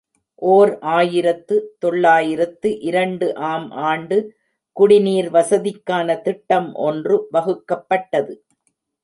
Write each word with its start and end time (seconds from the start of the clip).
ஓர் 0.51 0.71
ஆயிரத்து 0.79 1.55
தொள்ளாயிரத்து 1.79 2.69
இரண்டு 2.79 3.35
ஆம் 3.49 3.67
ஆண்டு 3.89 4.17
குடிநீர் 4.77 5.29
வசதிக்கான 5.31 6.17
திட்டம் 6.21 6.73
ஒன்று 6.87 7.27
வகுக்கப்பட்டது. 7.31 8.33